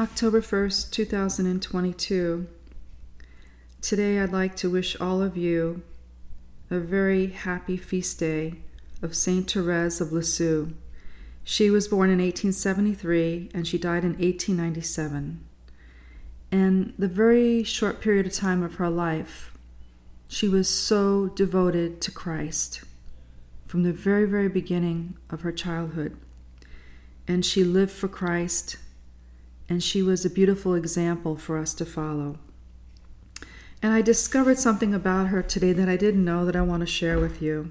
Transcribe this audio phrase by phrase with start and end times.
[0.00, 2.46] October 1st, 2022.
[3.82, 5.82] Today I'd like to wish all of you
[6.70, 8.54] a very happy feast day
[9.02, 10.72] of Saint Therese of Lisieux.
[11.44, 15.44] She was born in 1873 and she died in 1897.
[16.50, 19.52] And the very short period of time of her life,
[20.30, 22.84] she was so devoted to Christ
[23.66, 26.16] from the very, very beginning of her childhood.
[27.28, 28.78] And she lived for Christ
[29.70, 32.38] and she was a beautiful example for us to follow.
[33.80, 36.86] And I discovered something about her today that I didn't know that I want to
[36.86, 37.70] share with you.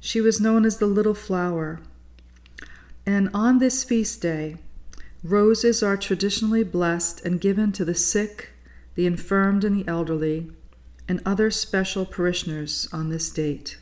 [0.00, 1.80] She was known as the little flower.
[3.06, 4.56] And on this feast day,
[5.22, 8.50] roses are traditionally blessed and given to the sick,
[8.96, 10.50] the infirmed, and the elderly,
[11.08, 13.78] and other special parishioners on this date.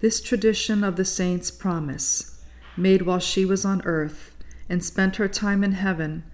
[0.00, 2.42] This tradition of the saint's promise,
[2.76, 4.29] made while she was on earth,
[4.70, 6.24] and spent her time in heaven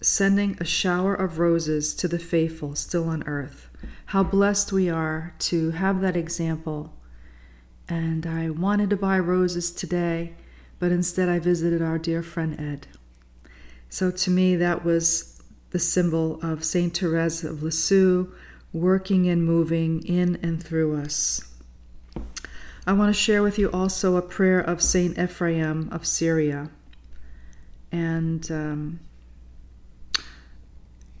[0.00, 3.68] sending a shower of roses to the faithful still on earth.
[4.06, 6.92] How blessed we are to have that example.
[7.88, 10.34] And I wanted to buy roses today,
[10.78, 12.86] but instead I visited our dear friend Ed.
[13.88, 18.32] So to me, that was the symbol of Saint Therese of Lisieux
[18.72, 21.53] working and moving in and through us.
[22.86, 26.68] I want to share with you also a prayer of Saint Ephraim of Syria.
[27.90, 29.00] And um,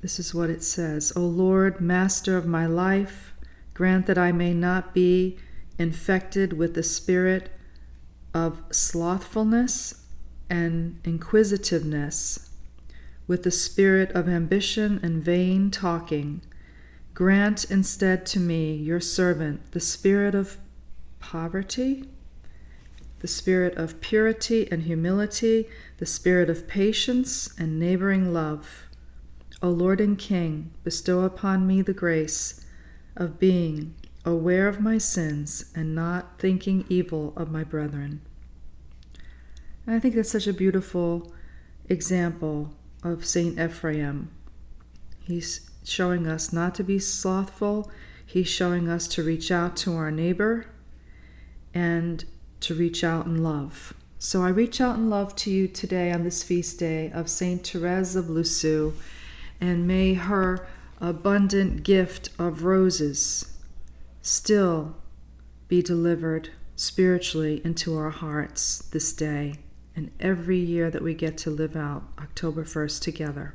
[0.02, 3.32] this is what it says O Lord, Master of my life,
[3.72, 5.38] grant that I may not be
[5.78, 7.50] infected with the spirit
[8.34, 10.04] of slothfulness
[10.50, 12.50] and inquisitiveness,
[13.26, 16.42] with the spirit of ambition and vain talking.
[17.14, 20.58] Grant instead to me, your servant, the spirit of
[21.24, 22.04] poverty,
[23.20, 28.86] the spirit of purity and humility, the spirit of patience and neighboring love.
[29.62, 32.66] O Lord and King, bestow upon me the grace
[33.16, 33.94] of being
[34.26, 38.20] aware of my sins and not thinking evil of my brethren.
[39.86, 41.32] And I think that's such a beautiful
[41.88, 43.58] example of St.
[43.58, 44.30] Ephraim.
[45.20, 47.90] He's showing us not to be slothful,
[48.26, 50.66] he's showing us to reach out to our neighbor
[51.74, 52.24] and
[52.60, 53.92] to reach out in love.
[54.18, 57.66] So I reach out in love to you today on this feast day of Saint
[57.66, 58.92] Therese of Lisieux,
[59.60, 60.66] and may her
[61.00, 63.58] abundant gift of roses
[64.22, 64.96] still
[65.68, 69.56] be delivered spiritually into our hearts this day
[69.94, 73.54] and every year that we get to live out October 1st together.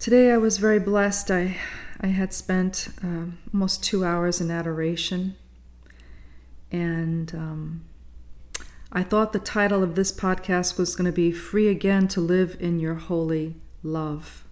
[0.00, 1.30] Today I was very blessed.
[1.30, 1.58] I
[2.00, 5.36] I had spent um, almost two hours in adoration,
[6.72, 7.84] and um,
[8.90, 12.56] I thought the title of this podcast was going to be Free Again to Live
[12.58, 14.42] in Your Holy Love.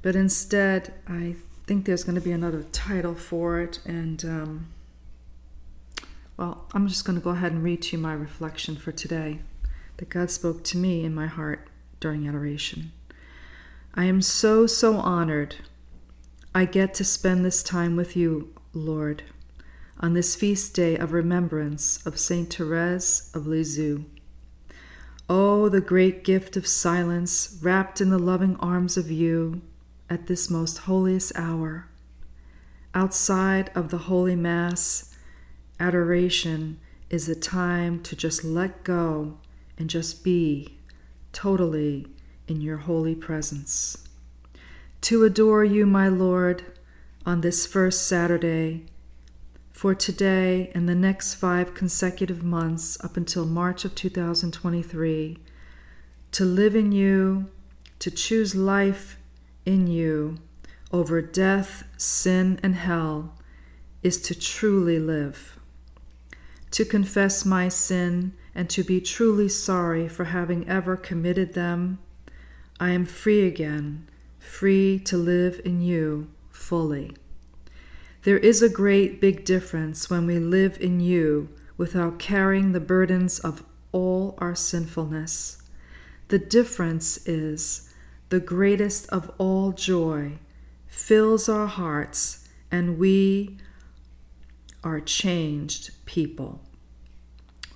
[0.00, 4.68] But instead, I think there's going to be another title for it, and um,
[6.38, 9.40] well, I'm just going to go ahead and read to you my reflection for today
[9.98, 11.68] that God spoke to me in my heart
[12.00, 12.92] during adoration.
[13.94, 15.56] I am so, so honored
[16.54, 19.22] I get to spend this time with you, Lord,
[20.00, 24.06] on this feast day of remembrance of Saint Therese of Lisieux.
[25.28, 29.60] Oh, the great gift of silence wrapped in the loving arms of you
[30.08, 31.88] at this most holiest hour.
[32.94, 35.14] Outside of the Holy Mass,
[35.78, 36.80] adoration
[37.10, 39.36] is a time to just let go
[39.76, 40.78] and just be
[41.34, 42.06] totally
[42.52, 44.02] in your holy presence
[45.02, 46.64] to adore you, my Lord,
[47.26, 48.86] on this first Saturday,
[49.72, 55.38] for today and the next five consecutive months up until March of 2023,
[56.30, 57.50] to live in you,
[57.98, 59.18] to choose life
[59.66, 60.38] in you
[60.92, 63.34] over death, sin, and hell,
[64.04, 65.58] is to truly live.
[66.70, 71.98] To confess my sin and to be truly sorry for having ever committed them,
[72.82, 74.08] I am free again
[74.40, 77.12] free to live in you fully.
[78.24, 83.38] There is a great big difference when we live in you without carrying the burdens
[83.38, 83.62] of
[83.92, 85.62] all our sinfulness.
[86.26, 87.88] The difference is
[88.30, 90.40] the greatest of all joy
[90.88, 93.58] fills our hearts, and we
[94.82, 96.60] are changed people.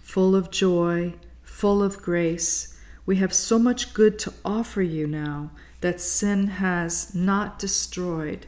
[0.00, 1.14] Full of joy,
[1.44, 2.75] full of grace,
[3.06, 5.50] we have so much good to offer you now
[5.80, 8.46] that sin has not destroyed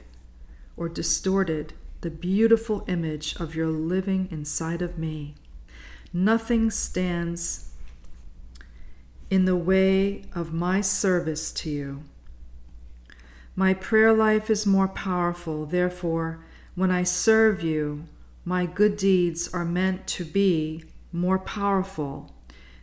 [0.77, 5.35] or distorted the beautiful image of your living inside of me.
[6.13, 7.71] Nothing stands
[9.31, 12.03] in the way of my service to you.
[13.55, 16.45] My prayer life is more powerful, therefore,
[16.75, 18.05] when I serve you,
[18.45, 22.33] my good deeds are meant to be more powerful.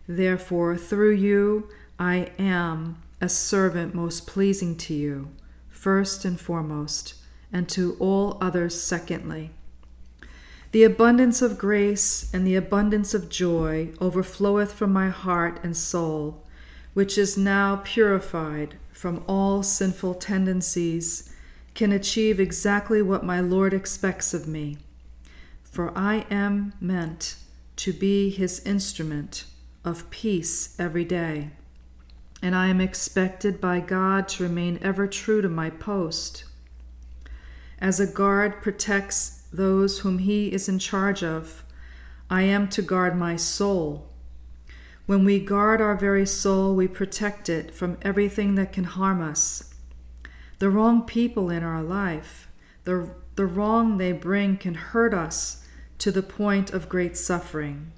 [0.07, 5.29] Therefore, through you, I am a servant most pleasing to you,
[5.69, 7.15] first and foremost,
[7.51, 9.51] and to all others secondly.
[10.71, 16.43] The abundance of grace and the abundance of joy overfloweth from my heart and soul,
[16.93, 21.33] which is now purified from all sinful tendencies,
[21.73, 24.77] can achieve exactly what my Lord expects of me.
[25.63, 27.37] For I am meant
[27.77, 29.45] to be his instrument
[29.85, 31.51] of peace every day,
[32.41, 36.43] and I am expected by God to remain ever true to my post.
[37.79, 41.63] As a guard protects those whom He is in charge of.
[42.29, 44.09] I am to guard my soul.
[45.05, 49.75] When we guard our very soul, we protect it from everything that can harm us.
[50.57, 52.49] The wrong people in our life,
[52.85, 55.63] the, the wrong they bring can hurt us
[55.99, 57.91] to the point of great suffering,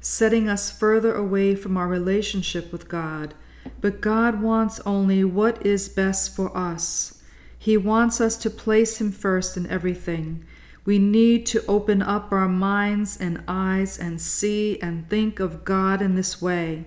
[0.00, 3.34] setting us further away from our relationship with God.
[3.80, 7.22] But God wants only what is best for us.
[7.58, 10.44] He wants us to place Him first in everything
[10.88, 16.00] we need to open up our minds and eyes and see and think of God
[16.00, 16.86] in this way.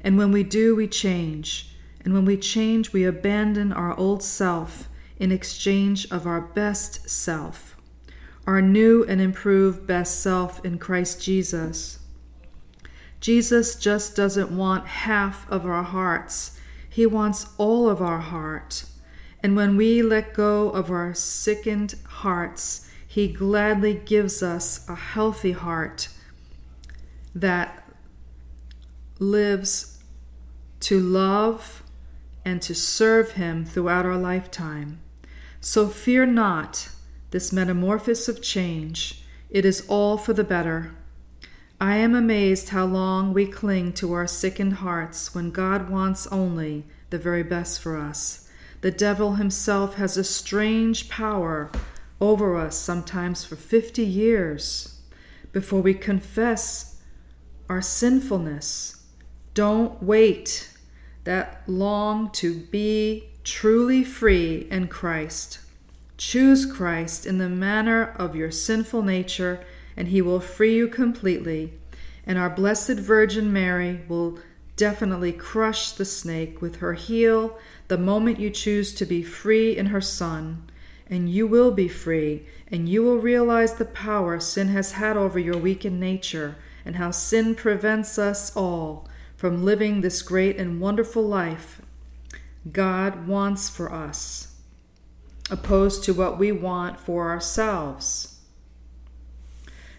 [0.00, 1.72] And when we do, we change.
[2.04, 4.88] And when we change, we abandon our old self
[5.20, 7.76] in exchange of our best self,
[8.44, 11.97] our new and improved best self in Christ Jesus.
[13.20, 18.84] Jesus just doesn't want half of our hearts, He wants all of our heart.
[19.40, 22.88] And when we let go of our sickened hearts,
[23.18, 26.08] he gladly gives us a healthy heart
[27.34, 27.90] that
[29.18, 30.02] lives
[30.80, 31.82] to love
[32.44, 35.00] and to serve Him throughout our lifetime.
[35.60, 36.90] So fear not
[37.30, 40.94] this metamorphosis of change, it is all for the better.
[41.80, 46.84] I am amazed how long we cling to our sickened hearts when God wants only
[47.10, 48.50] the very best for us.
[48.80, 51.70] The devil himself has a strange power
[52.20, 55.00] over us, sometimes for 50 years,
[55.52, 57.00] before we confess
[57.68, 59.04] our sinfulness.
[59.54, 60.76] Don't wait
[61.22, 65.60] that long to be truly free in Christ.
[66.16, 69.64] Choose Christ in the manner of your sinful nature,
[69.98, 71.74] and he will free you completely.
[72.26, 74.38] And our Blessed Virgin Mary will
[74.76, 77.58] definitely crush the snake with her heel
[77.88, 80.70] the moment you choose to be free in her Son
[81.10, 85.38] and you will be free, and you will realize the power sin has had over
[85.38, 91.22] your weakened nature, and how sin prevents us all from living this great and wonderful
[91.22, 91.80] life
[92.70, 94.54] God wants for us,
[95.50, 98.37] opposed to what we want for ourselves.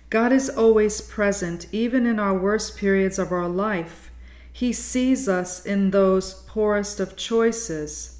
[0.09, 4.11] God is always present, even in our worst periods of our life.
[4.51, 8.19] He sees us in those poorest of choices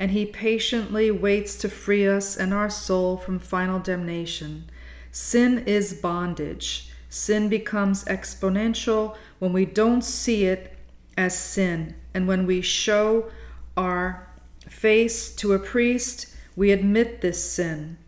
[0.00, 4.64] and he patiently waits to free us and our soul from final damnation.
[5.12, 6.90] Sin is bondage.
[7.10, 10.74] Sin becomes exponential when we don't see it
[11.18, 13.30] as sin, and when we show
[13.76, 14.26] our
[14.66, 17.98] face to a priest, we admit this sin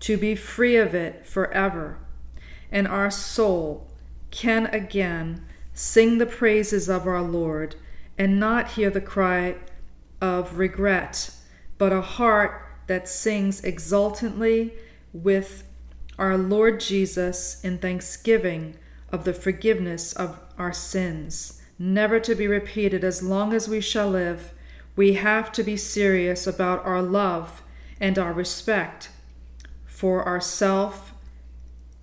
[0.00, 1.98] to be free of it forever,
[2.74, 3.86] and our soul
[4.32, 7.76] can again sing the praises of our Lord
[8.18, 9.54] and not hear the cry
[10.20, 11.30] of regret,
[11.78, 14.74] but a heart that sings exultantly
[15.12, 15.62] with
[16.18, 18.76] our Lord Jesus in thanksgiving
[19.10, 24.10] of the forgiveness of our sins, never to be repeated as long as we shall
[24.10, 24.52] live.
[24.96, 27.62] We have to be serious about our love
[28.00, 29.10] and our respect
[29.86, 31.13] for ourself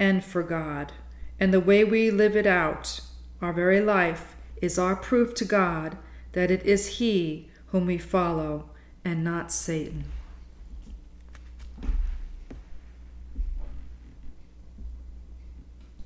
[0.01, 0.91] and for God.
[1.39, 3.01] And the way we live it out,
[3.39, 5.95] our very life, is our proof to God
[6.31, 8.71] that it is He whom we follow
[9.05, 10.05] and not Satan.